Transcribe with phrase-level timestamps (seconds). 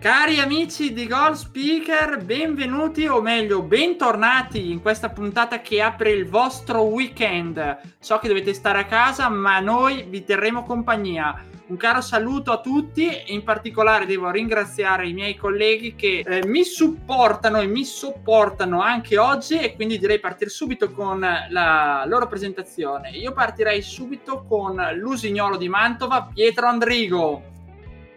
[0.00, 6.28] Cari amici di Goal Speaker, benvenuti o meglio bentornati in questa puntata che apre il
[6.28, 7.96] vostro weekend.
[7.98, 11.44] So che dovete stare a casa, ma noi vi terremo compagnia.
[11.66, 16.46] Un caro saluto a tutti e in particolare devo ringraziare i miei colleghi che eh,
[16.46, 22.28] mi supportano e mi sopportano anche oggi e quindi direi partire subito con la loro
[22.28, 23.10] presentazione.
[23.10, 27.56] Io partirei subito con l'usignolo di Mantova, Pietro Andrigo.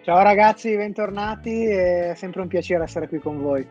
[0.04, 3.68] Ciao ragazzi, bentornati, è sempre un piacere essere qui con voi.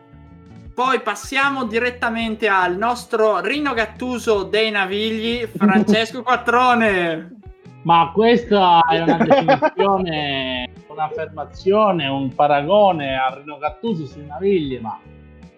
[0.73, 7.35] Poi passiamo direttamente al nostro Rino Gattuso dei Navigli, Francesco Quattrone.
[7.83, 14.97] Ma questa è una definizione, un'affermazione, un paragone a Rino Gattuso sui Navigli, ma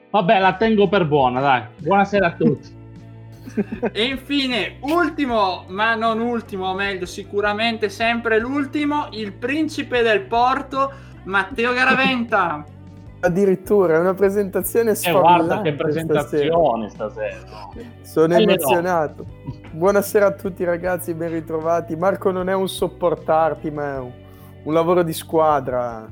[0.10, 1.64] vabbè, la tengo per buona, dai.
[1.82, 2.82] Buonasera a tutti
[3.92, 10.92] e infine, ultimo, ma non ultimo, o meglio, sicuramente sempre l'ultimo, il principe del porto,
[11.24, 12.66] Matteo Garaventa.
[13.20, 15.30] Addirittura, è una presentazione sfavillante.
[15.30, 17.40] Eh, guarda che presentazione stasera.
[17.40, 18.02] stasera.
[18.02, 19.26] Sono emozionato.
[19.46, 19.54] No.
[19.72, 21.96] Buonasera a tutti ragazzi, ben ritrovati.
[21.96, 24.12] Marco non è un sopportarti, ma è un,
[24.64, 26.06] un lavoro di squadra.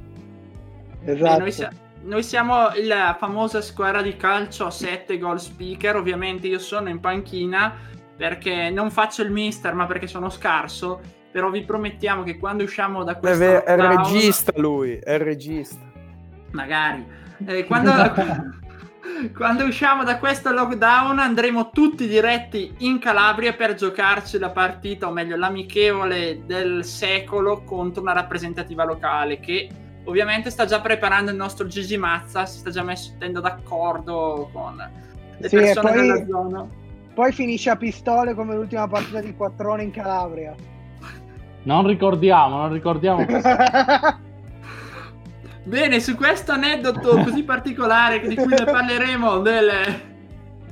[1.04, 1.90] Esatto.
[2.02, 5.96] Beh, noi, siamo, noi siamo la famosa squadra di calcio a 7 goal speaker.
[5.96, 7.74] Ovviamente io sono in panchina
[8.16, 11.02] perché non faccio il mister, ma perché sono scarso.
[11.32, 13.44] Però vi promettiamo che quando usciamo da questo.
[13.44, 15.80] È, è il regista lui, è il regista.
[16.52, 17.06] Magari.
[17.46, 17.92] Eh, quando,
[19.34, 25.12] quando usciamo da questo lockdown andremo tutti diretti in Calabria per giocarci la partita, o
[25.12, 29.70] meglio l'amichevole del secolo contro una rappresentativa locale che
[30.06, 34.76] Ovviamente sta già preparando il nostro Gigi Mazza, si sta già mettendo d'accordo con
[35.38, 36.68] le sì, persone poi, della zona.
[37.14, 40.56] Poi finisce a pistole come l'ultima partita di Quattrone in Calabria.
[41.64, 43.26] Non ricordiamo, non ricordiamo.
[45.64, 50.02] Bene, su questo aneddoto così particolare di cui ne parleremo nel,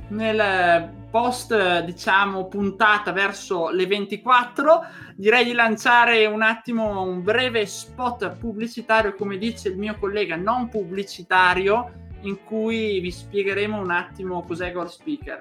[0.08, 4.80] nel post, diciamo, puntata verso le 24,
[5.16, 10.68] direi di lanciare un attimo un breve spot pubblicitario, come dice il mio collega, non
[10.68, 11.90] pubblicitario,
[12.22, 15.38] in cui vi spiegheremo un attimo cos'è Goal Speaker.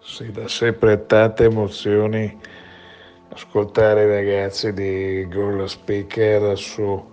[0.00, 2.40] Sì, da sempre tante emozioni
[3.30, 7.06] ascoltare i ragazzi di Goal Speaker su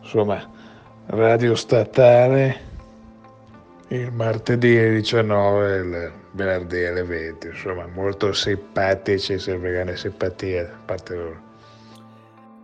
[0.00, 0.50] insomma,
[1.06, 2.71] radio statale
[3.92, 10.76] il martedì alle 19 il venerdì alle 20, insomma molto simpatici, sempre grande simpatia da
[10.84, 11.50] parte loro.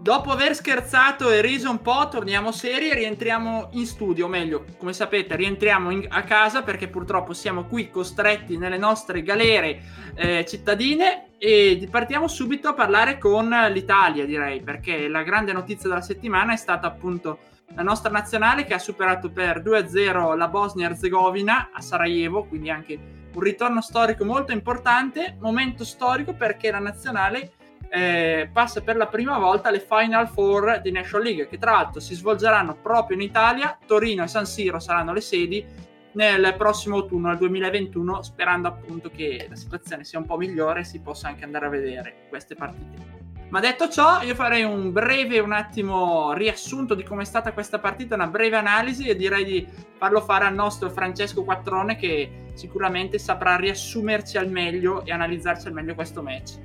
[0.00, 4.64] Dopo aver scherzato e riso un po', torniamo seri e rientriamo in studio, o meglio,
[4.78, 9.82] come sapete, rientriamo in, a casa perché purtroppo siamo qui costretti nelle nostre galere
[10.14, 16.00] eh, cittadine e partiamo subito a parlare con l'Italia, direi, perché la grande notizia della
[16.00, 17.40] settimana è stata appunto
[17.74, 22.98] la nostra nazionale che ha superato per 2-0 la Bosnia-Herzegovina a Sarajevo, quindi anche
[23.32, 27.52] un ritorno storico molto importante, momento storico perché la nazionale
[27.90, 32.00] eh, passa per la prima volta alle Final Four di National League, che tra l'altro
[32.00, 35.64] si svolgeranno proprio in Italia, Torino e San Siro saranno le sedi
[36.12, 40.84] nel prossimo autunno, nel 2021, sperando appunto che la situazione sia un po' migliore e
[40.84, 43.17] si possa anche andare a vedere queste partite.
[43.50, 47.78] Ma detto ciò, io farei un breve, un attimo riassunto di come è stata questa
[47.78, 49.66] partita, una breve analisi e direi di
[49.96, 55.72] farlo fare al nostro Francesco Quattrone che sicuramente saprà riassumerci al meglio e analizzarci al
[55.72, 56.58] meglio questo match.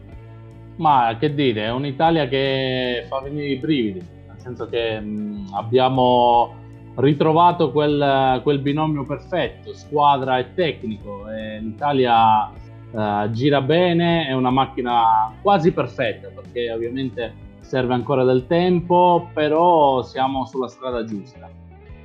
[0.75, 6.55] Ma che dire, è un'Italia che fa venire i brividi, nel senso che mh, abbiamo
[6.95, 11.29] ritrovato quel, quel, binomio perfetto, squadra e tecnico.
[11.29, 12.51] E L'Italia
[12.93, 20.01] uh, gira bene, è una macchina quasi perfetta perché ovviamente serve ancora del tempo, però
[20.01, 21.49] siamo sulla strada giusta.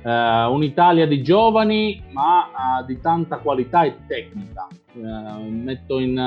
[0.01, 4.67] Uh, un'Italia di giovani ma uh, di tanta qualità e tecnica.
[5.49, 6.17] metto in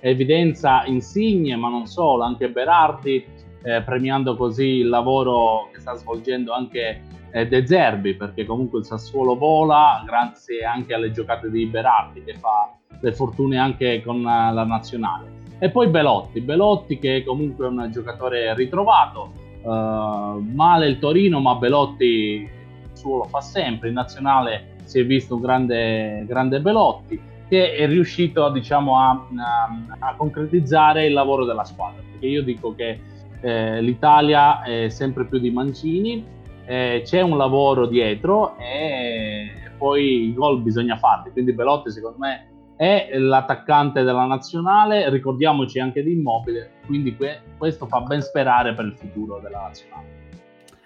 [0.00, 3.24] evidenza Insigne, ma non solo, anche Berardi,
[3.62, 7.02] eh, premiando così il lavoro che sta svolgendo anche
[7.32, 12.34] eh, De Zerbi, perché comunque il Sassuolo vola grazie anche alle giocate di Berardi che
[12.34, 12.72] fa
[13.06, 15.34] le fortune anche con eh, la nazionale.
[15.58, 19.30] E poi Belotti, Belotti che comunque è un giocatore ritrovato,
[19.62, 22.46] uh, male il Torino ma Belotti
[22.92, 27.18] suo lo fa sempre, in nazionale si è visto un grande, grande Belotti
[27.48, 32.02] che è riuscito diciamo, a, a, a, concretizzare il lavoro della squadra.
[32.10, 33.00] Perché io dico che
[33.40, 36.24] eh, l'Italia è sempre più di Mancini,
[36.64, 41.30] eh, c'è un lavoro dietro e poi i gol bisogna farli.
[41.30, 47.86] Quindi Belotti secondo me è l'attaccante della nazionale, ricordiamoci anche di Immobile, quindi que- questo
[47.86, 50.15] fa ben sperare per il futuro della nazionale.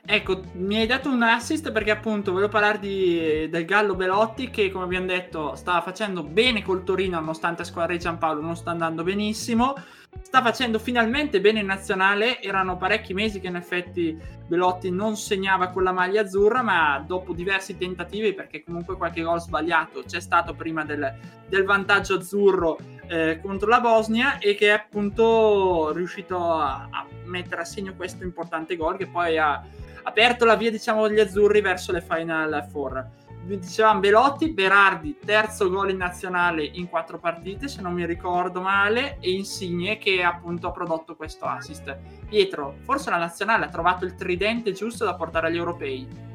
[0.04, 4.70] Ecco, mi hai dato un assist perché appunto volevo parlare di, del Gallo Belotti che
[4.70, 8.70] come abbiamo detto stava facendo bene col Torino nonostante a squadra di Giampaolo non sta
[8.70, 9.74] andando benissimo
[10.22, 12.40] sta facendo finalmente bene in nazionale.
[12.40, 14.16] Erano parecchi mesi che in effetti
[14.46, 19.40] Belotti non segnava con la maglia azzurra, ma dopo diversi tentativi, perché comunque qualche gol
[19.40, 21.12] sbagliato c'è stato prima del,
[21.48, 27.62] del vantaggio azzurro eh, contro la Bosnia e che è appunto riuscito a, a mettere
[27.62, 29.62] a segno questo importante gol che poi ha
[30.02, 33.18] aperto la via diciamo degli azzurri verso le Final Four
[33.58, 39.18] dicevamo Belotti, Berardi, terzo gol in nazionale in quattro partite, se non mi ricordo male,
[39.20, 41.96] e Insigne che appunto ha prodotto questo assist.
[42.28, 46.28] Pietro, forse la nazionale ha trovato il tridente giusto da portare agli europei.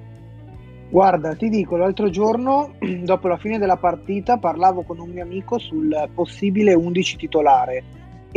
[0.90, 5.58] Guarda, ti dico, l'altro giorno, dopo la fine della partita, parlavo con un mio amico
[5.58, 7.84] sul possibile 11 titolare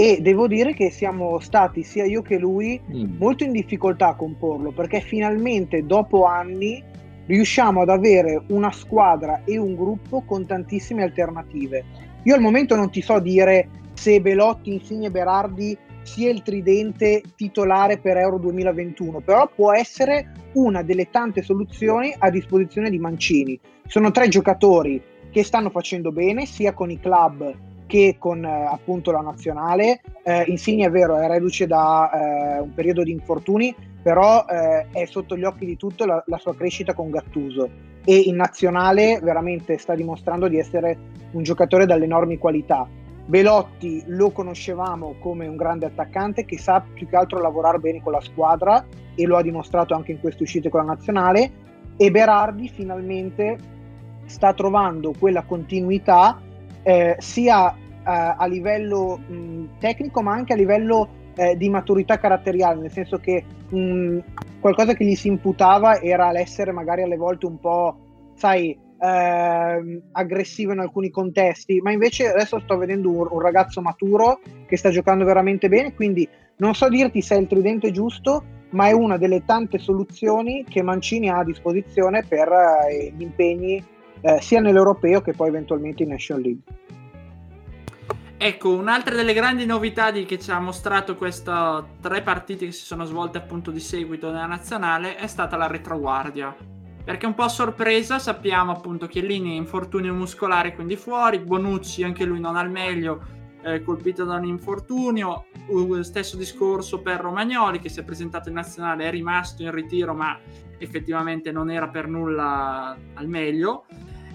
[0.00, 3.16] e devo dire che siamo stati, sia io che lui, mm.
[3.18, 6.80] molto in difficoltà a comporlo, perché finalmente dopo anni
[7.26, 11.84] riusciamo ad avere una squadra e un gruppo con tantissime alternative.
[12.22, 17.98] Io al momento non ti so dire se Belotti, Insigne Berardi sia il tridente titolare
[17.98, 23.58] per Euro 2021, però può essere una delle tante soluzioni a disposizione di Mancini.
[23.88, 25.02] Sono tre giocatori
[25.32, 30.00] che stanno facendo bene sia con i club che con eh, appunto la nazionale.
[30.22, 35.04] Eh, Insigne è vero, è reduce da eh, un periodo di infortuni, però eh, è
[35.06, 37.68] sotto gli occhi di tutto la, la, sua crescita con Gattuso
[38.04, 40.96] e in nazionale veramente sta dimostrando di essere
[41.32, 42.86] un giocatore dalle enormi qualità.
[43.26, 48.12] Belotti lo conoscevamo come un grande attaccante che sa più che altro lavorare bene con
[48.12, 51.50] la squadra e lo ha dimostrato anche in queste uscite con la nazionale
[51.96, 53.58] e Berardi finalmente
[54.24, 56.40] sta trovando quella continuità
[56.88, 62.80] eh, sia eh, a livello mh, tecnico ma anche a livello eh, di maturità caratteriale,
[62.80, 64.18] nel senso che mh,
[64.58, 67.98] qualcosa che gli si imputava era l'essere magari alle volte un po',
[68.34, 74.40] sai, eh, aggressivo in alcuni contesti, ma invece adesso sto vedendo un, un, ragazzo maturo
[74.66, 76.26] che sta giocando veramente bene, quindi
[76.56, 80.82] non so dirti se è il tridente giusto, ma è una delle tante soluzioni che
[80.82, 83.84] Mancini ha a disposizione per eh, gli impegni
[84.20, 86.62] eh, sia nell'europeo che poi eventualmente in National League.
[88.40, 91.52] Ecco, un'altra delle grandi novità di che ci ha mostrato queste
[92.00, 96.54] tre partite che si sono svolte appunto di seguito nella nazionale è stata la retroguardia.
[97.04, 102.04] Perché un po' a sorpresa sappiamo appunto che Lini è infortunio muscolare, quindi fuori, Bonucci
[102.04, 103.24] anche lui non al meglio,
[103.62, 108.54] eh, colpito da un infortunio, uh, stesso discorso per Romagnoli che si è presentato in
[108.54, 110.38] nazionale, è rimasto in ritiro ma
[110.78, 113.86] effettivamente non era per nulla al meglio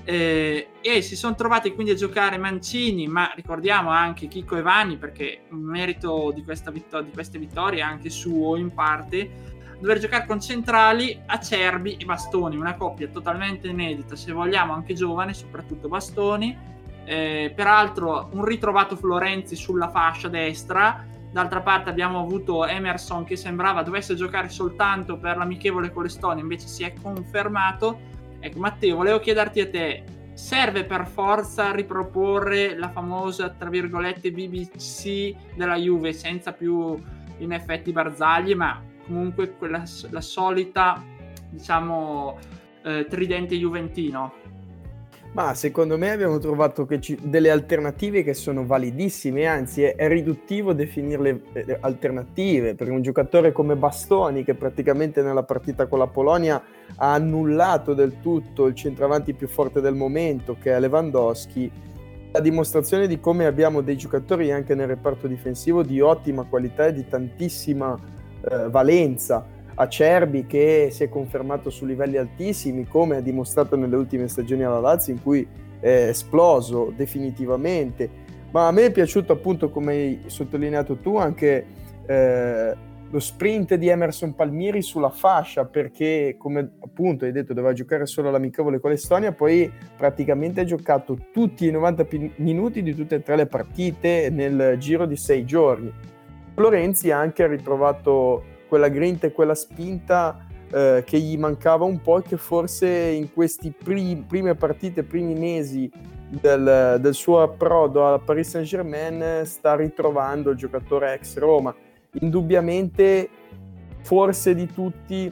[0.06, 4.98] eh, e si sono trovati quindi a giocare Mancini, ma ricordiamo anche Chico e Vanni
[4.98, 9.30] perché merito di, vittor- di queste vittorie anche suo in parte,
[9.80, 15.34] dover giocare con centrali, Acerbi e Bastoni, una coppia totalmente inedita, se vogliamo anche giovane,
[15.34, 16.72] soprattutto Bastoni.
[17.06, 23.84] Eh, peraltro un ritrovato Florenzi sulla fascia destra, d'altra parte abbiamo avuto Emerson che sembrava
[23.84, 28.12] dovesse giocare soltanto per l'amichevole con l'Estonia, invece si è confermato
[28.46, 35.34] Ecco, Matteo, volevo chiederti a te, serve per forza riproporre la famosa, tra virgolette, BBC
[35.56, 37.02] della Juve senza più
[37.38, 41.02] in effetti Barzagli, ma comunque quella, la solita,
[41.50, 42.38] diciamo,
[42.84, 44.34] eh, tridente juventino?
[45.34, 50.74] Ma secondo me abbiamo trovato ci, delle alternative che sono validissime, anzi è, è riduttivo
[50.74, 56.62] definirle eh, alternative, perché un giocatore come Bastoni, che praticamente nella partita con la Polonia
[56.98, 61.72] ha annullato del tutto il centravanti più forte del momento, che è Lewandowski,
[62.32, 66.94] la dimostrazione di come abbiamo dei giocatori anche nel reparto difensivo di ottima qualità e
[66.94, 67.98] di tantissima
[68.42, 74.28] eh, valenza Acerbi che si è confermato su livelli altissimi, come ha dimostrato nelle ultime
[74.28, 75.48] stagioni alla Lazio, in cui
[75.80, 78.10] è esploso definitivamente.
[78.52, 81.66] Ma a me è piaciuto appunto, come hai sottolineato tu, anche
[82.06, 82.76] eh,
[83.10, 88.32] lo sprint di Emerson Palmieri sulla fascia, perché come appunto hai detto doveva giocare solo
[88.32, 93.36] l'amichevole con l'Estonia, poi praticamente ha giocato tutti i 90 minuti di tutte e tre
[93.36, 95.92] le partite nel giro di sei giorni.
[96.56, 102.18] Florenzi ha anche ritrovato quella grinta e quella spinta eh, che gli mancava un po'
[102.18, 105.92] e che forse in queste prim- prime partite, primi mesi
[106.28, 111.72] del, del, suo approdo al Paris Saint Germain sta ritrovando il giocatore ex Roma.
[112.22, 113.30] Indubbiamente,
[114.02, 115.32] forse di tutti,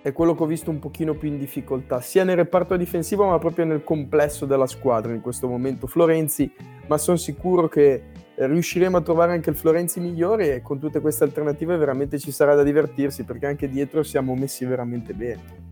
[0.00, 3.40] è quello che ho visto un pochino più in difficoltà, sia nel reparto difensivo ma
[3.40, 5.88] proprio nel complesso della squadra in questo momento.
[5.88, 6.48] Florenzi,
[6.86, 11.24] ma sono sicuro che riusciremo a trovare anche il Florenzi migliore e con tutte queste
[11.24, 15.64] alternative veramente ci sarà da divertirsi perché anche dietro siamo messi veramente bene.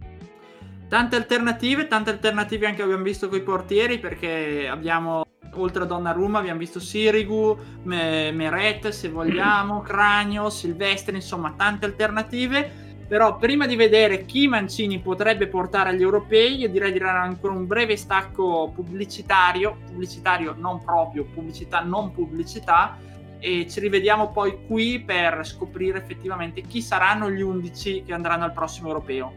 [0.88, 5.24] Tante alternative, tante alternative anche abbiamo visto con i portieri perché abbiamo
[5.56, 13.36] oltre a Donnarumma abbiamo visto Sirigu, Meret se vogliamo, Cranio, Silvestri, insomma tante alternative però
[13.36, 17.66] prima di vedere chi Mancini potrebbe portare agli europei, io direi di dare ancora un
[17.66, 22.98] breve stacco pubblicitario, pubblicitario non proprio, pubblicità non pubblicità,
[23.38, 28.54] e ci rivediamo poi qui per scoprire effettivamente chi saranno gli 11 che andranno al
[28.54, 29.32] prossimo europeo.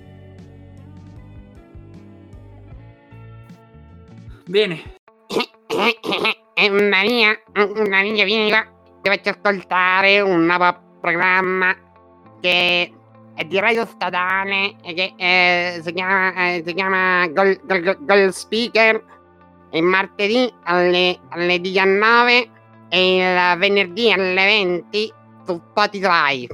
[4.45, 4.95] Bene.
[6.69, 7.37] Maria,
[7.89, 8.65] Maria, vieni qua,
[9.01, 11.75] dovete ascoltare un nuovo programma
[12.39, 12.96] che
[13.37, 19.15] è di radio statale che eh, si chiama, eh, si chiama Gold, Gold, Gold Speaker
[19.71, 22.49] il martedì alle, alle 19
[22.89, 25.13] e il venerdì alle 20
[25.45, 26.47] su Spotify.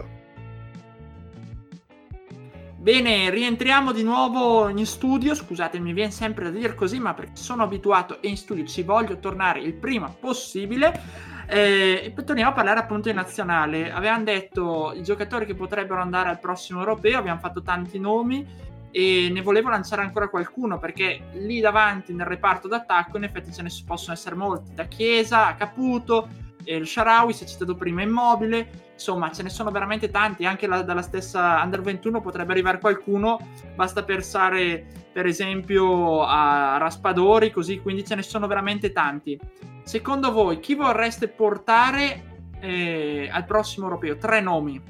[2.75, 5.34] Bene, rientriamo di nuovo in studio.
[5.36, 8.84] Scusate, mi viene sempre da dire così, ma perché sono abituato e in studio ci
[8.84, 11.32] voglio tornare il prima possibile.
[11.48, 13.92] Eh, e torniamo a parlare appunto di nazionale.
[13.92, 19.30] Avevamo detto i giocatori che potrebbero andare al prossimo europeo, abbiamo fatto tanti nomi e
[19.32, 23.70] ne volevo lanciare ancora qualcuno perché lì davanti nel reparto d'attacco in effetti ce ne
[23.86, 26.28] possono essere molti, da Chiesa a Caputo,
[26.65, 30.82] il Sharawi si è citato prima Immobile, insomma ce ne sono veramente tanti, anche la,
[30.82, 33.39] dalla stessa Under 21 potrebbe arrivare qualcuno,
[33.75, 39.39] basta pensare per esempio a Raspadori, così quindi ce ne sono veramente tanti.
[39.84, 42.24] Secondo voi chi vorreste portare
[42.60, 44.17] eh, al prossimo europeo?
[44.17, 44.82] Tre nomi.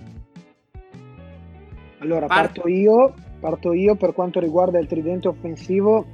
[1.99, 6.05] Allora, parto io, parto io per quanto riguarda il tridente offensivo,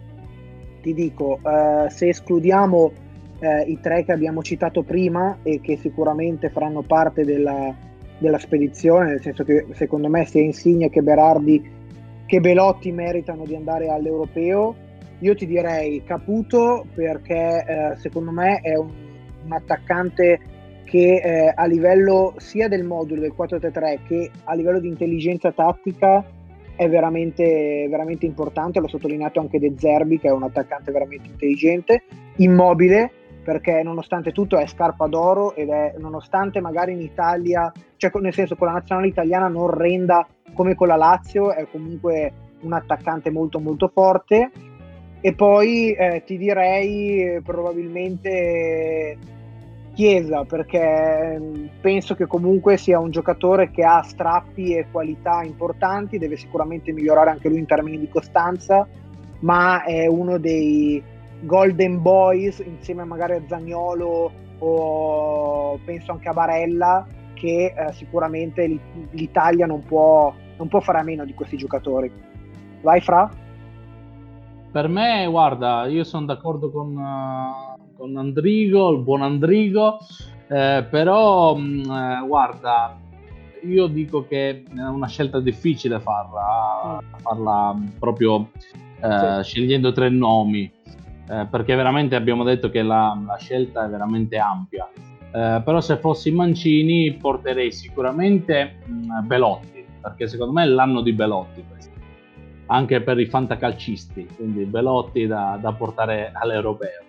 [0.82, 3.08] ti dico, eh, se escludiamo
[3.40, 7.74] eh, i tre che abbiamo citato prima e che sicuramente faranno parte della,
[8.18, 11.78] della spedizione, nel senso che secondo me sia Insigne che Berardi
[12.26, 14.76] che Belotti meritano di andare all'europeo,
[15.20, 18.92] io ti direi Caputo perché eh, secondo me è un,
[19.46, 20.40] un attaccante
[20.84, 26.24] che eh, a livello sia del modulo del 4-3-3 che a livello di intelligenza tattica
[26.76, 32.04] è veramente, veramente importante, l'ho sottolineato anche De Zerbi che è un attaccante veramente intelligente,
[32.38, 33.12] immobile
[33.50, 38.56] perché nonostante tutto è scarpa d'oro ed è nonostante magari in Italia, cioè nel senso
[38.56, 43.60] con la nazionale italiana non renda come con la Lazio, è comunque un attaccante molto
[43.60, 44.52] molto forte.
[45.20, 49.18] E poi eh, ti direi eh, probabilmente
[49.96, 56.20] Chiesa perché mm, penso che comunque sia un giocatore che ha strappi e qualità importanti,
[56.20, 58.88] deve sicuramente migliorare anche lui in termini di costanza,
[59.40, 67.06] ma è uno dei golden boys insieme magari a Zagnolo o penso anche a Barella
[67.34, 68.80] che eh, sicuramente
[69.12, 72.12] l'Italia non può, non può fare a meno di questi giocatori.
[72.82, 73.30] Vai Fra?
[74.72, 79.98] Per me, guarda, io sono d'accordo con, uh, con Andrigo, il buon Andrigo,
[80.48, 82.98] eh, però mh, mm, eh, guarda,
[83.64, 88.50] io dico che è una scelta difficile farla, farla proprio
[89.02, 89.50] eh, sì.
[89.50, 90.72] scegliendo tre nomi,
[91.30, 94.90] eh, perché veramente abbiamo detto che la, la scelta è veramente ampia.
[95.32, 101.02] Eh, però se fossi Mancini porterei sicuramente mh, mm, Belotti, perché secondo me è l'anno
[101.02, 101.90] di Belotti questo
[102.72, 107.02] anche per i fantacalcisti, quindi Belotti da, da portare all'europeo.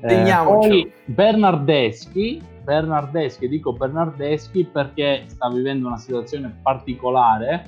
[0.00, 7.64] Eh, Bernardeschi, Bernardeschi, dico Bernardeschi perché sta vivendo una situazione particolare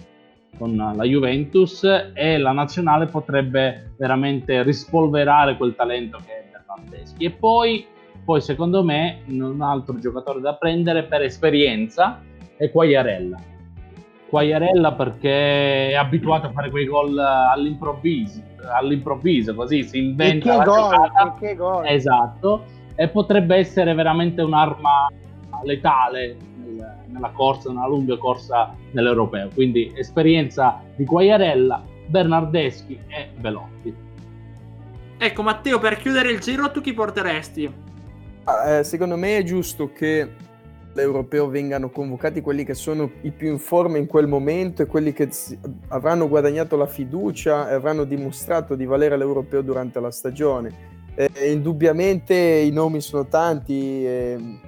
[0.56, 7.24] con la Juventus e la nazionale potrebbe veramente rispolverare quel talento che è Bernardeschi.
[7.24, 7.86] E poi,
[8.24, 12.20] poi secondo me, un altro giocatore da prendere per esperienza
[12.56, 13.56] è Quagliarella
[14.28, 20.64] Quagliarella perché è abituato a fare quei gol all'improvviso, all'improvviso così si inventa e che
[20.64, 21.86] gol, che gol.
[21.86, 22.64] Esatto,
[22.94, 25.08] e potrebbe essere veramente un'arma
[25.64, 26.36] letale
[27.06, 29.50] nella corsa, una lunga corsa nell'europeo.
[29.54, 33.94] Quindi esperienza di Quagliarella, Bernardeschi e Velotti.
[35.18, 37.72] Ecco Matteo, per chiudere il giro tu chi porteresti?
[38.44, 40.46] Ah, eh, secondo me è giusto che
[40.92, 45.12] l'europeo vengano convocati quelli che sono i più in forma in quel momento e quelli
[45.12, 45.28] che
[45.88, 50.96] avranno guadagnato la fiducia e avranno dimostrato di valere l'europeo durante la stagione.
[51.14, 54.60] Eh, indubbiamente i nomi sono tanti, eh,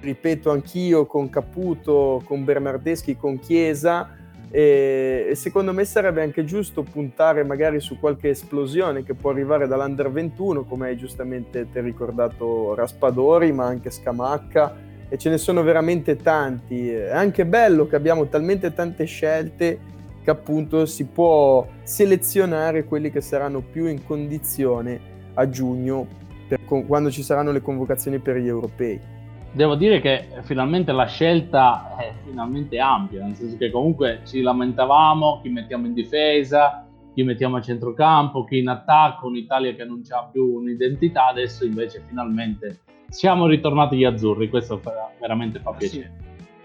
[0.00, 4.16] ripeto anch'io con Caputo, con Bernardeschi, con Chiesa
[4.50, 10.10] e, secondo me sarebbe anche giusto puntare magari su qualche esplosione che può arrivare dall'Under
[10.10, 16.16] 21 come hai giustamente ti ricordato Raspadori ma anche Scamacca e ce ne sono veramente
[16.16, 16.90] tanti.
[16.90, 23.20] È anche bello che abbiamo talmente tante scelte che appunto si può selezionare quelli che
[23.20, 25.00] saranno più in condizione
[25.34, 26.06] a giugno
[26.48, 29.16] per, quando ci saranno le convocazioni per gli europei
[29.58, 35.40] devo dire che finalmente la scelta è finalmente ampia, nel senso che comunque ci lamentavamo
[35.42, 40.28] chi mettiamo in difesa, chi mettiamo a centrocampo, chi in attacco, un'Italia che non ha
[40.30, 44.80] più un'identità, adesso invece finalmente siamo ritornati gli azzurri, questo
[45.18, 46.12] veramente fa piacere.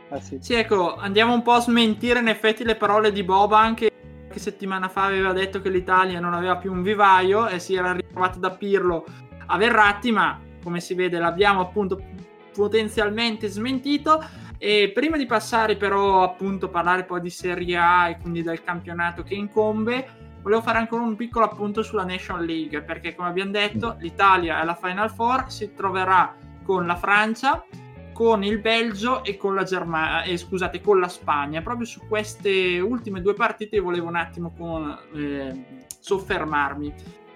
[0.09, 0.38] Ah, sì.
[0.39, 0.53] sì.
[0.53, 4.88] ecco, andiamo un po' a smentire in effetti le parole di Boban che qualche settimana
[4.88, 8.51] fa aveva detto che l'Italia non aveva più un vivaio e si era ritrovato da
[8.51, 9.03] Pirlo
[9.47, 12.00] a Verratti, ma come si vede l'abbiamo appunto
[12.53, 14.24] potenzialmente smentito.
[14.57, 18.63] E prima di passare però appunto a parlare poi di Serie A e quindi del
[18.63, 20.07] campionato che incombe,
[20.41, 24.65] volevo fare ancora un piccolo appunto sulla Nation League, perché come abbiamo detto l'Italia è
[24.65, 26.33] la Final Four, si troverà
[26.63, 27.65] con la Francia,
[28.13, 31.62] con il Belgio e con la Germania, eh, scusate, con la Spagna.
[31.62, 36.93] Proprio su queste ultime due partite volevo un attimo con, eh, soffermarmi.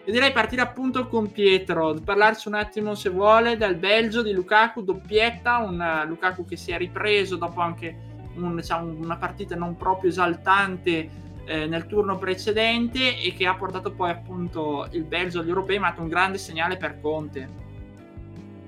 [0.08, 4.82] E direi partire appunto con Pietro, parlarci un attimo se vuole del Belgio di Lukaku,
[4.82, 7.94] doppietta, un uh, Lukaku che si è ripreso dopo anche
[8.36, 11.10] un, diciamo, una partita non proprio esaltante
[11.44, 15.88] eh, nel turno precedente e che ha portato poi appunto il Belgio agli europei, ma
[15.88, 17.50] ha dato un grande segnale per Conte.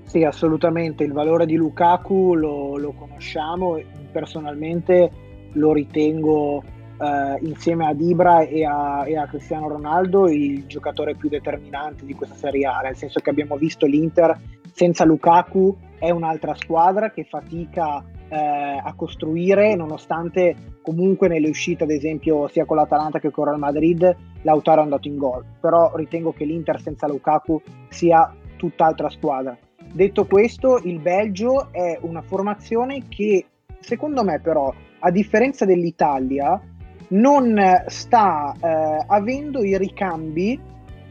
[0.04, 3.82] Sì, assolutamente, il valore di Lukaku lo, lo conosciamo,
[4.12, 5.10] personalmente
[5.54, 6.62] lo ritengo
[7.00, 12.14] eh, insieme ad Ibra e a, e a, Cristiano Ronaldo il giocatore più determinante di
[12.14, 14.38] questa Serie A, nel senso che abbiamo visto l'Inter
[14.74, 21.92] senza Lukaku è un'altra squadra che fatica eh, a costruire nonostante comunque nelle uscite ad
[21.92, 25.44] esempio sia con l'Atalanta che con il Real Madrid Lautaro è andato in gol.
[25.60, 29.58] Però ritengo che l'Inter senza Lukaku sia tutt'altra squadra.
[29.92, 33.46] Detto questo il Belgio è una formazione che
[33.80, 36.62] secondo me però a differenza dell'Italia
[37.10, 40.60] non sta eh, avendo i ricambi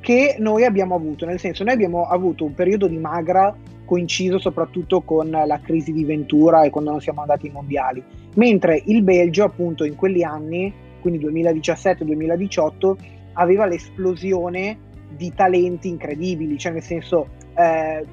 [0.01, 5.01] che noi abbiamo avuto, nel senso noi abbiamo avuto un periodo di magra coinciso soprattutto
[5.01, 9.45] con la crisi di Ventura e quando non siamo andati ai mondiali, mentre il Belgio
[9.45, 12.97] appunto in quegli anni, quindi 2017-2018,
[13.33, 14.79] aveva l'esplosione
[15.17, 18.05] di talenti incredibili, cioè nel senso eh,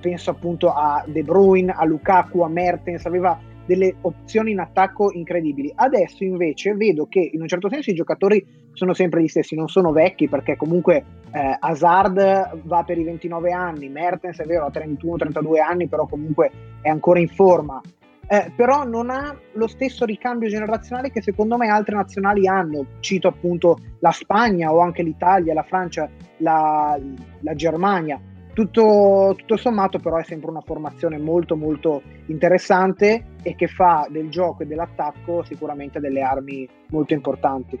[0.00, 5.72] penso appunto a De Bruyne, a Lukaku, a Mertens, aveva delle opzioni in attacco incredibili.
[5.74, 9.68] Adesso invece vedo che in un certo senso i giocatori sono sempre gli stessi, non
[9.68, 14.70] sono vecchi perché comunque eh, Hazard va per i 29 anni, Mertens è vero ha
[14.70, 16.50] 31-32 anni però comunque
[16.80, 17.80] è ancora in forma.
[18.26, 22.86] Eh, però non ha lo stesso ricambio generazionale che secondo me altre nazionali hanno.
[23.00, 26.98] Cito appunto la Spagna o anche l'Italia, la Francia, la,
[27.40, 28.18] la Germania
[28.54, 34.30] tutto, tutto, sommato però è sempre una formazione molto molto interessante e che fa del
[34.30, 37.78] gioco e dell'attacco sicuramente delle armi molto importanti.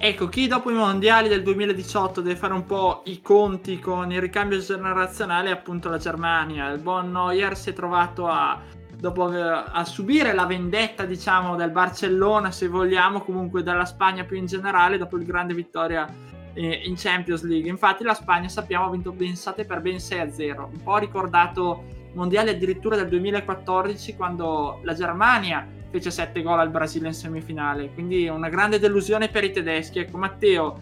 [0.00, 4.20] Ecco, chi dopo i mondiali del 2018 deve fare un po' i conti con il
[4.20, 6.70] ricambio generazionale è appunto la Germania.
[6.70, 8.60] Il buon Neuer si è trovato a,
[8.96, 14.46] dopo, a subire la vendetta, diciamo, del Barcellona, se vogliamo, comunque dalla Spagna più in
[14.46, 16.06] generale, dopo il grande vittoria
[16.54, 17.68] in Champions League.
[17.68, 21.84] Infatti la Spagna sappiamo ha vinto pensate per ben 6-0, un po' ricordato
[22.14, 28.28] mondiale addirittura del 2014 quando la Germania fece 7 gol al Brasile in semifinale, quindi
[28.28, 30.00] una grande delusione per i tedeschi.
[30.00, 30.80] Ecco Matteo,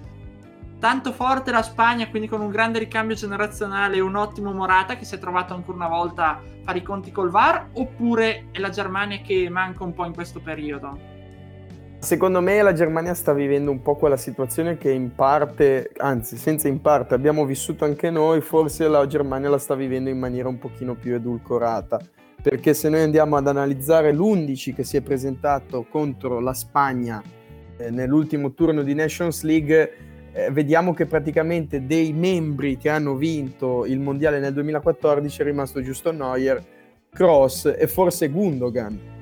[0.78, 5.04] tanto forte la Spagna, quindi con un grande ricambio generazionale e un ottimo Morata che
[5.04, 8.70] si è trovato ancora una volta a fare i conti col VAR, oppure è la
[8.70, 11.14] Germania che manca un po' in questo periodo?
[12.06, 16.68] Secondo me la Germania sta vivendo un po' quella situazione che in parte, anzi senza
[16.68, 20.56] in parte, abbiamo vissuto anche noi, forse la Germania la sta vivendo in maniera un
[20.56, 22.00] pochino più edulcorata.
[22.40, 27.20] Perché se noi andiamo ad analizzare l'11 che si è presentato contro la Spagna
[27.76, 29.92] eh, nell'ultimo turno di Nations League,
[30.30, 35.82] eh, vediamo che praticamente dei membri che hanno vinto il mondiale nel 2014 è rimasto
[35.82, 36.64] giusto Neuer,
[37.10, 39.14] Cross e forse Gundogan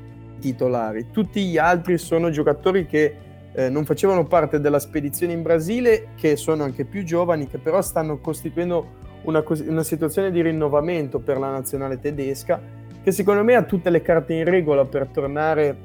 [0.45, 1.07] titolari.
[1.11, 3.17] Tutti gli altri sono giocatori che
[3.53, 7.81] eh, non facevano parte della spedizione in Brasile, che sono anche più giovani, che però
[7.81, 13.63] stanno costituendo una, una situazione di rinnovamento per la nazionale tedesca che secondo me ha
[13.63, 15.77] tutte le carte in regola per tornare a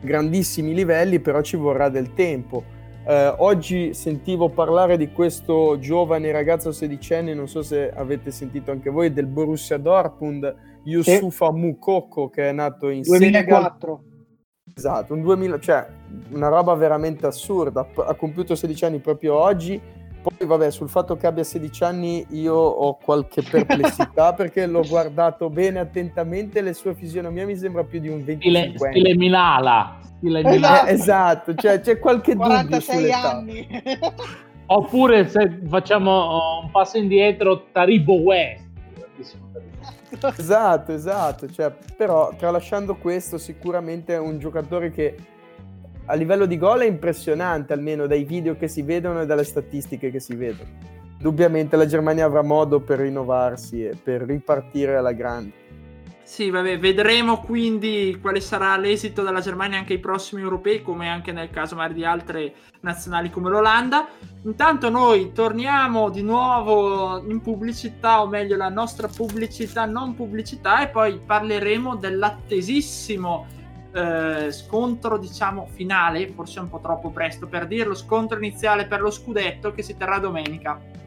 [0.00, 2.62] grandissimi livelli, però ci vorrà del tempo.
[3.04, 8.90] Eh, oggi sentivo parlare di questo giovane ragazzo sedicenne, non so se avete sentito anche
[8.90, 10.54] voi, del Borussia Dortmund,
[10.86, 11.58] Yusufa sì.
[11.58, 14.00] Mukoko, che è nato in 2004.
[14.02, 14.14] Senegal.
[14.74, 15.86] Esatto, un 2000, cioè
[16.30, 17.86] una roba veramente assurda.
[17.94, 19.80] Ha compiuto 16 anni proprio oggi
[20.26, 25.48] poi, vabbè, sul fatto che abbia 16 anni io ho qualche perplessità perché l'ho guardato
[25.48, 26.62] bene attentamente.
[26.62, 29.98] Le sue fisionomie mi sembra più di un 25 stile, stile Minala.
[30.02, 30.54] Stile esatto.
[30.54, 30.88] Minala.
[30.88, 33.68] esatto, cioè c'è qualche 46 dubbio anni.
[34.66, 38.64] Oppure se facciamo un passo indietro, Taribo West.
[40.36, 41.48] Esatto, esatto.
[41.48, 45.16] Cioè, però, tralasciando questo, sicuramente è un giocatore che
[46.06, 50.10] a livello di gol è impressionante, almeno dai video che si vedono e dalle statistiche
[50.10, 50.70] che si vedono.
[51.16, 55.64] Indubbiamente la Germania avrà modo per rinnovarsi e per ripartire alla grande.
[56.26, 61.30] Sì, vabbè, vedremo quindi quale sarà l'esito della Germania anche ai prossimi europei, come anche
[61.30, 64.08] nel caso magari di altre nazionali come l'Olanda.
[64.42, 70.88] Intanto noi torniamo di nuovo in pubblicità, o meglio la nostra pubblicità non pubblicità, e
[70.88, 73.46] poi parleremo dell'attesissimo
[73.92, 79.12] eh, scontro, diciamo, finale, forse un po' troppo presto per dirlo, scontro iniziale per lo
[79.12, 81.04] scudetto che si terrà domenica.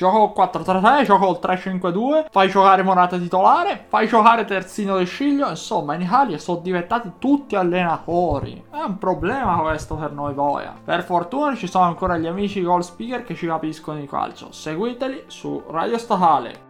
[0.00, 5.92] Gioco 4-3-3, gioco il 3-5-2, fai giocare Morata titolare, fai giocare Terzino del Sciglio, insomma
[5.94, 8.64] in Italia sono diventati tutti allenatori.
[8.70, 10.74] È un problema questo per noi boia.
[10.82, 14.52] Per fortuna ci sono ancora gli amici goal speaker che ci capiscono di calcio.
[14.52, 16.68] Seguiteli su Radio Statale.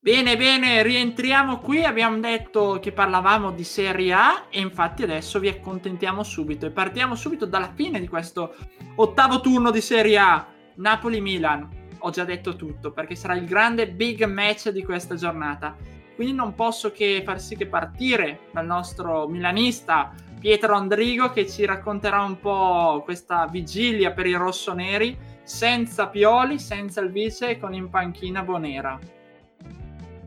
[0.00, 1.84] Bene, bene, rientriamo qui.
[1.84, 7.14] Abbiamo detto che parlavamo di Serie A e infatti adesso vi accontentiamo subito e partiamo
[7.14, 8.56] subito dalla fine di questo
[8.96, 10.46] ottavo turno di Serie A.
[10.74, 11.77] Napoli-Milan.
[11.98, 15.76] Ho già detto tutto perché sarà il grande big match di questa giornata.
[16.14, 21.64] Quindi non posso che far sì che partire dal nostro milanista Pietro Andrigo che ci
[21.64, 27.88] racconterà un po' questa vigilia per i rossoneri senza Pioli, senza il vice con in
[27.88, 28.98] panchina Bonera.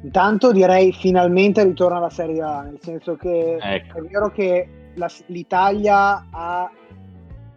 [0.03, 3.99] Intanto direi finalmente ritorna alla Serie A, nel senso che ecco.
[3.99, 6.71] è vero che la, l'Italia ha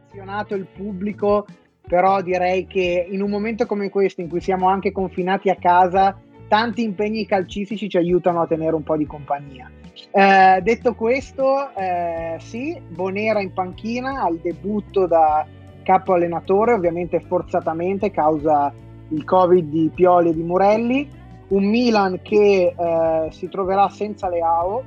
[0.08, 1.46] azionato il pubblico,
[1.86, 6.18] però direi che in un momento come questo, in cui siamo anche confinati a casa,
[6.48, 9.70] tanti impegni calcistici ci aiutano a tenere un po' di compagnia.
[10.10, 15.46] Eh, detto questo, eh, sì, Bonera in panchina al debutto da
[15.82, 18.72] capo allenatore, ovviamente forzatamente causa
[19.08, 24.82] il Covid di Pioli e di Morelli un Milan che eh, si troverà senza Leao,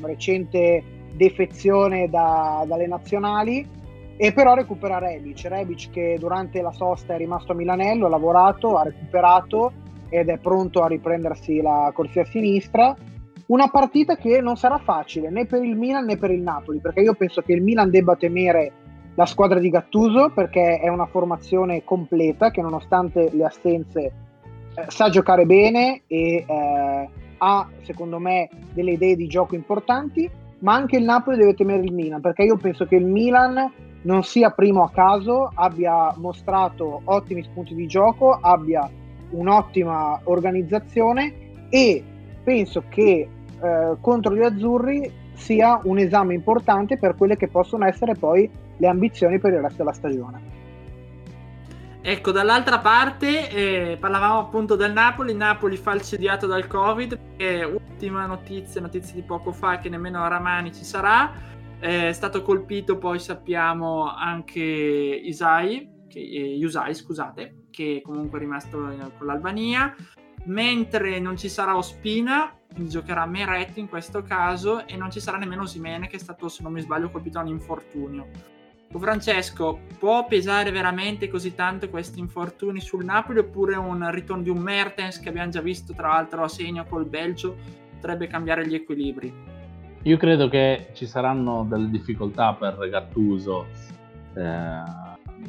[0.00, 3.68] recente defezione da, dalle nazionali,
[4.22, 8.76] e però recupera Rebic, Rebic che durante la sosta è rimasto a Milanello, ha lavorato,
[8.76, 9.72] ha recuperato
[10.10, 12.94] ed è pronto a riprendersi la corsia sinistra.
[13.46, 17.00] Una partita che non sarà facile né per il Milan né per il Napoli, perché
[17.00, 18.72] io penso che il Milan debba temere
[19.14, 25.08] la squadra di Gattuso perché è una formazione completa che nonostante le assenze eh, sa
[25.08, 31.04] giocare bene e eh, ha, secondo me, delle idee di gioco importanti, ma anche il
[31.04, 34.90] Napoli deve temere il Milan, perché io penso che il Milan non sia primo a
[34.90, 38.88] caso, abbia mostrato ottimi spunti di gioco, abbia
[39.30, 42.02] un'ottima organizzazione e
[42.42, 43.28] penso che
[43.62, 48.86] eh, contro gli azzurri sia un esame importante per quelle che possono essere poi le
[48.86, 50.58] ambizioni per il resto della stagione.
[52.02, 58.80] Ecco, dall'altra parte eh, parlavamo appunto del Napoli, Napoli falcidiato dal Covid, e ultima notizia,
[58.80, 61.30] notizia di poco fa che nemmeno a Ramani ci sarà,
[61.80, 68.78] è stato colpito poi sappiamo anche Isai, che, eh, Usai scusate, che comunque è rimasto
[69.16, 69.94] con l'Albania,
[70.44, 75.38] mentre non ci sarà Ospina, quindi giocherà Meretti in questo caso, e non ci sarà
[75.38, 78.28] nemmeno Simene che è stato, se non mi sbaglio, colpito da un infortunio.
[78.98, 84.58] Francesco, può pesare veramente così tanto questi infortuni sul Napoli oppure un ritorno di un
[84.58, 87.56] Mertens che abbiamo già visto tra l'altro a segno col Belgio
[87.92, 89.49] potrebbe cambiare gli equilibri?
[90.04, 93.66] Io credo che ci saranno delle difficoltà per Gattuso
[94.34, 94.82] eh,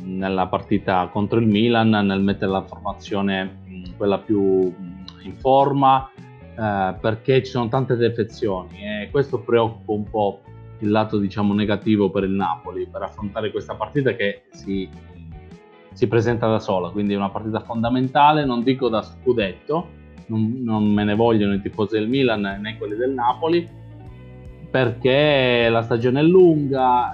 [0.04, 6.10] nella partita contro il Milan nel mettere la formazione mh, quella più mh, in forma
[6.14, 10.42] eh, perché ci sono tante defezioni e questo preoccupa un po'
[10.80, 14.90] il lato diciamo negativo per il Napoli per affrontare questa partita che si,
[15.94, 19.88] si presenta da sola, quindi è una partita fondamentale, non dico da scudetto,
[20.26, 23.80] non, non me ne vogliono i tifosi del Milan né quelli del Napoli,
[24.72, 27.12] perché la stagione è lunga,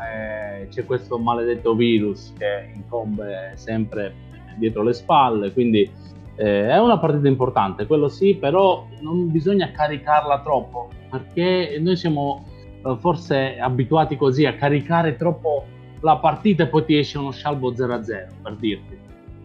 [0.61, 4.13] eh, c'è questo maledetto virus che incombe sempre
[4.57, 6.05] dietro le spalle, quindi
[6.39, 12.45] Eh, è una partita importante, quello sì, però non bisogna caricarla troppo, perché noi siamo
[12.85, 15.65] eh, forse abituati così a caricare troppo
[16.01, 18.95] la partita e poi ti esce uno scialbo 0-0, per dirti.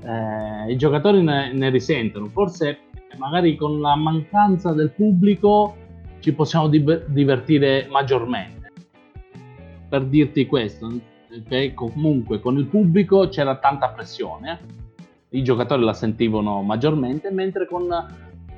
[0.05, 2.81] Eh, I giocatori ne, ne risentono, forse
[3.17, 5.75] magari con la mancanza del pubblico
[6.23, 8.71] ci possiamo di- divertire maggiormente.
[9.89, 10.91] Per dirti questo,
[11.49, 14.61] che comunque con il pubblico c'era tanta pressione,
[15.31, 17.89] i giocatori la sentivano maggiormente, mentre con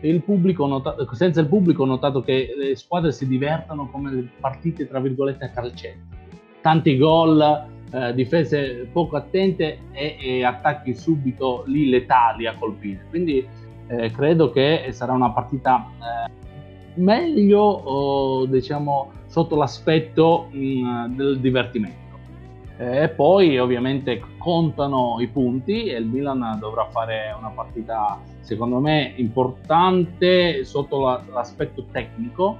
[0.00, 4.86] il pubblico notato, senza il pubblico ho notato che le squadre si divertono come partite
[4.86, 6.22] tra virgolette a calcetto.
[6.60, 13.06] Tanti gol, eh, difese poco attente e, e, attacchi subito lì letali a colpire.
[13.08, 13.46] Quindi
[13.86, 16.43] eh, credo che sarà una partita eh,
[16.94, 22.02] meglio o, diciamo sotto l'aspetto mh, mm, del divertimento.
[22.76, 29.12] E poi ovviamente contano i punti e il Milan dovrà fare una partita secondo me
[29.16, 32.58] importante sotto la, l'aspetto tecnico,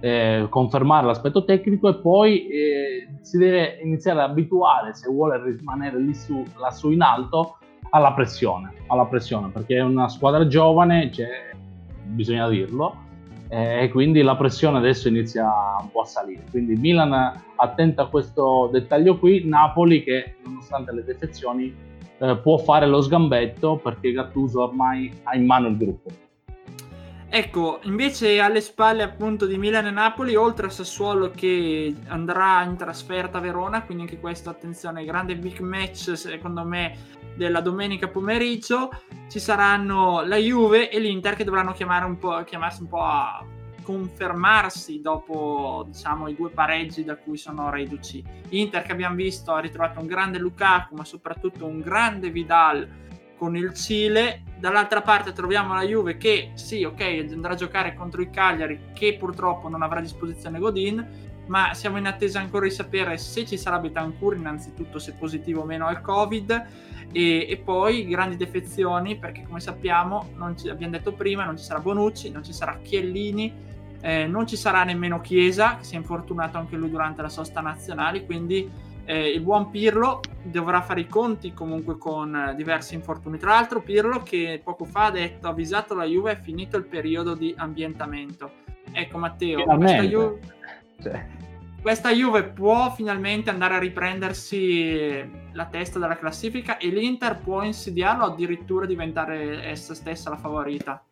[0.00, 5.98] eh, confermare l'aspetto tecnico e poi eh, si deve iniziare ad abituare se vuole rimanere
[5.98, 7.58] lì su, lassù in alto
[7.90, 11.50] alla pressione, alla pressione perché è una squadra giovane, cioè,
[12.04, 13.06] bisogna dirlo,
[13.48, 15.46] eh, e quindi la pressione adesso inizia
[15.80, 16.44] un po' a salire.
[16.50, 17.12] Quindi Milan
[17.56, 21.74] attenta a questo dettaglio qui, Napoli che nonostante le defezioni
[22.18, 26.10] eh, può fare lo sgambetto perché Gattuso ormai ha in mano il gruppo.
[27.30, 32.76] Ecco, invece alle spalle appunto di Milan e Napoli, oltre a Sassuolo che andrà in
[32.76, 36.96] trasferta a Verona, quindi anche questo attenzione, grande big match secondo me
[37.36, 38.90] della domenica pomeriggio,
[39.28, 43.44] ci saranno la Juve e l'Inter che dovranno un chiamarsi un po' a
[43.82, 48.24] confermarsi dopo diciamo, i due pareggi da cui sono reduci.
[48.50, 52.88] Inter che abbiamo visto ha ritrovato un grande Lukaku, ma soprattutto un grande Vidal
[53.36, 54.42] con il Cile.
[54.58, 59.14] Dall'altra parte troviamo la Juve che sì, ok, andrà a giocare contro il Cagliari che
[59.14, 63.56] purtroppo non avrà a disposizione Godin, ma siamo in attesa ancora di sapere se ci
[63.56, 66.66] sarà Betancourt, innanzitutto se positivo o meno al Covid
[67.12, 71.78] e, e poi grandi defezioni perché come sappiamo, ci, abbiamo detto prima, non ci sarà
[71.78, 73.52] Bonucci, non ci sarà Chiellini,
[74.00, 77.60] eh, non ci sarà nemmeno Chiesa, che si è infortunato anche lui durante la sosta
[77.60, 78.70] nazionale, quindi
[79.08, 83.38] eh, il buon Pirlo dovrà fare i conti comunque con eh, diversi infortuni.
[83.38, 86.84] Tra l'altro Pirlo che poco fa ha detto, ha avvisato la Juve, è finito il
[86.84, 88.50] periodo di ambientamento.
[88.92, 90.38] Ecco Matteo, questa Juve...
[91.02, 91.26] Cioè
[91.80, 98.24] questa Juve può finalmente andare a riprendersi la testa della classifica e l'Inter può insidiarlo
[98.24, 101.02] addirittura diventare essa stessa la favorita.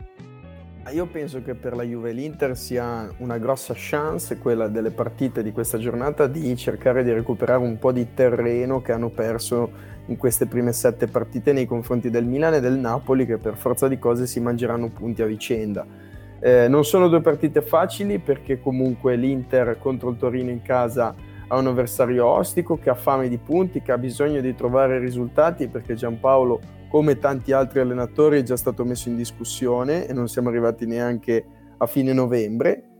[0.92, 5.50] Io penso che per la Juve l'Inter sia una grossa chance, quella delle partite di
[5.50, 9.68] questa giornata, di cercare di recuperare un po' di terreno che hanno perso
[10.06, 13.88] in queste prime sette partite nei confronti del Milan e del Napoli, che per forza
[13.88, 15.84] di cose si mangeranno punti a vicenda.
[16.38, 21.12] Eh, non sono due partite facili perché comunque l'Inter contro il Torino in casa
[21.48, 25.66] ha un avversario ostico che ha fame di punti, che ha bisogno di trovare risultati
[25.66, 30.48] perché Giampaolo, come tanti altri allenatori, è già stato messo in discussione e non siamo
[30.48, 31.44] arrivati neanche
[31.78, 32.90] a fine novembre.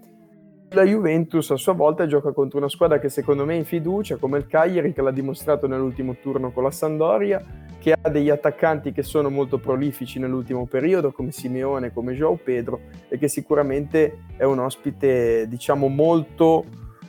[0.71, 4.17] La Juventus a sua volta gioca contro una squadra che secondo me è in fiducia,
[4.17, 7.41] come il Cagliari, che l'ha dimostrato nell'ultimo turno con la Sandoria,
[7.79, 12.81] che ha degli attaccanti che sono molto prolifici nell'ultimo periodo, come Simeone, come Joao Pedro,
[13.09, 16.65] e che sicuramente è un ospite, diciamo, molto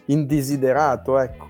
[0.06, 1.18] indesiderato.
[1.18, 1.47] Ecco.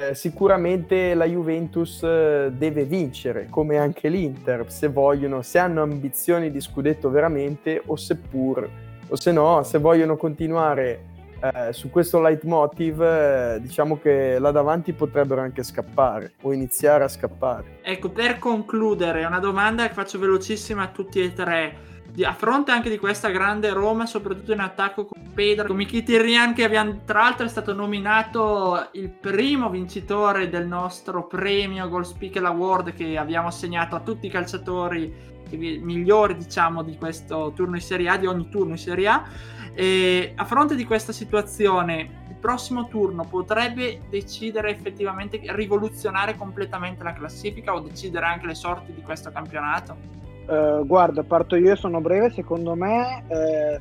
[0.00, 6.50] Eh, sicuramente la Juventus eh, deve vincere, come anche l'Inter, se vogliono, se hanno ambizioni
[6.50, 8.66] di scudetto veramente, o seppur,
[9.08, 11.04] o se no, se vogliono continuare
[11.42, 17.08] eh, su questo leitmotiv eh, diciamo che là davanti potrebbero anche scappare o iniziare a
[17.08, 17.80] scappare.
[17.82, 21.88] Ecco, per concludere, una domanda che faccio velocissima a tutti e tre.
[22.22, 26.64] A fronte anche di questa grande Roma, soprattutto in attacco con Pedro, con Mkhitaryan che
[26.64, 32.94] abbiamo, tra l'altro è stato nominato il primo vincitore del nostro premio Goal Speaker Award
[32.94, 38.16] che abbiamo assegnato a tutti i calciatori migliori diciamo di questo turno in Serie A,
[38.16, 39.24] di ogni turno in Serie A
[39.72, 47.12] e a fronte di questa situazione, il prossimo turno potrebbe decidere effettivamente rivoluzionare completamente la
[47.12, 50.19] classifica o decidere anche le sorti di questo campionato?
[50.50, 52.30] Uh, guarda, parto io, sono breve.
[52.30, 53.78] Secondo me, eh,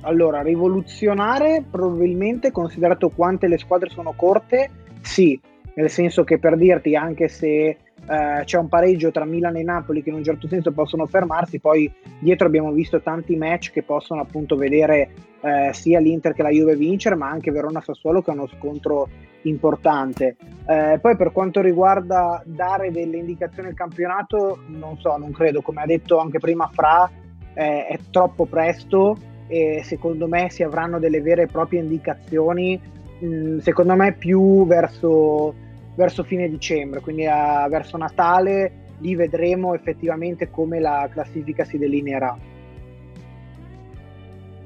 [0.00, 4.70] allora, rivoluzionare probabilmente, considerato quante le squadre sono corte,
[5.02, 5.38] sì,
[5.74, 7.76] nel senso che per dirti, anche se
[8.08, 11.60] eh, c'è un pareggio tra Milan e Napoli che in un certo senso possono fermarsi,
[11.60, 16.50] poi dietro abbiamo visto tanti match che possono appunto vedere eh, sia l'Inter che la
[16.50, 19.08] Juve vincere, ma anche Verona-Sassuolo che è uno scontro
[19.42, 20.36] importante.
[20.66, 25.82] Eh, poi per quanto riguarda dare delle indicazioni al campionato, non so, non credo, come
[25.82, 27.10] ha detto anche prima Fra,
[27.54, 32.80] eh, è troppo presto e secondo me si avranno delle vere e proprie indicazioni,
[33.18, 35.54] mh, mm, secondo me più verso,
[35.94, 42.36] verso fine dicembre, quindi a, verso Natale lì vedremo effettivamente come la classifica si delineerà.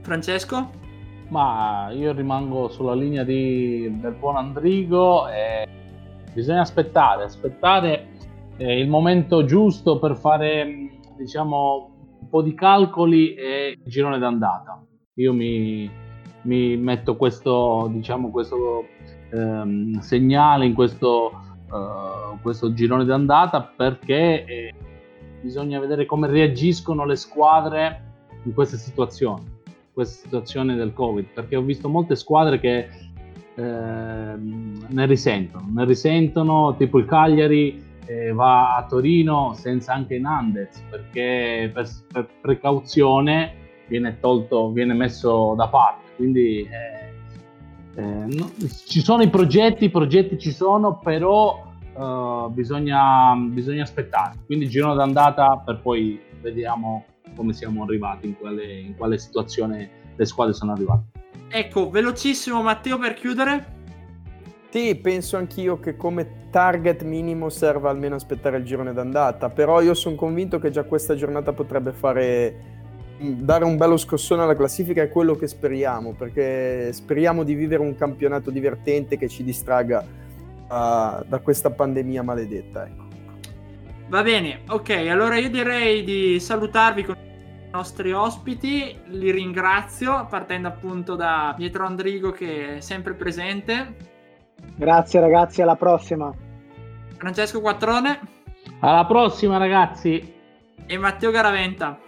[0.05, 0.71] Francesco?
[1.29, 5.67] Ma io rimango sulla linea di, del buon Andrigo e
[6.33, 8.09] bisogna aspettare, aspettare
[8.59, 14.85] eh, il momento giusto per fare diciamo un po' di calcoli e il girone d'andata.
[15.15, 15.91] Io mi,
[16.43, 18.85] mi metto questo, diciamo, questo
[19.31, 21.33] ehm, segnale in questo,
[21.71, 24.75] uh, questo girone d'andata perché eh,
[25.41, 28.03] bisogna vedere come reagiscono le squadre
[28.43, 29.54] in queste situazioni
[29.95, 32.89] questa situazione del Covid, perché ho visto molte squadre che
[33.55, 40.83] eh, ne risentono, ne risentono, tipo il Cagliari eh, va a Torino senza anche Nandez,
[40.91, 43.55] perché per, per, precauzione
[43.87, 48.51] viene tolto, viene messo da parte, quindi eh, eh no,
[48.87, 54.41] ci sono i progetti, i progetti ci sono, però Uh, bisogna, bisogna, aspettare.
[54.47, 57.05] Quindi giro d'andata per poi vediamo
[57.35, 61.03] come siamo arrivati, in quale, in quale situazione le squadre sono arrivate.
[61.49, 63.73] Ecco, velocissimo Matteo per chiudere.
[64.71, 69.95] Sì, penso anch'io che come target minimo serva almeno aspettare il girone d'andata, però io
[69.95, 72.57] sono convinto che già questa giornata potrebbe fare
[73.23, 77.83] mm, dare un bello scossone alla classifica è quello che speriamo, perché speriamo di vivere
[77.83, 82.85] un campionato divertente che ci distraga uh, da questa pandemia maledetta.
[82.85, 83.04] Ecco.
[84.09, 90.69] Va bene, ok, allora io direi di salutarvi con i nostri ospiti, li ringrazio partendo
[90.69, 94.13] appunto da Pietro Andrigo che è sempre presente.
[94.77, 96.33] Grazie ragazzi, alla prossima.
[97.17, 98.21] Francesco Quattrone.
[98.81, 100.33] Alla prossima ragazzi.
[100.87, 101.99] E Matteo Garaventa.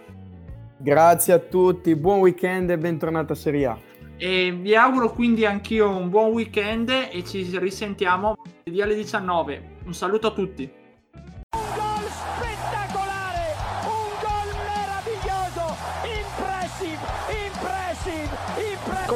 [0.77, 3.77] Grazie a tutti, buon weekend e bentornata a Serie A.
[4.17, 9.77] E vi auguro quindi anch'io un buon weekend e ci risentiamo via alle 19.
[9.85, 10.85] Un saluto a tutti.